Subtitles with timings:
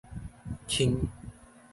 [0.69, 0.97] 輕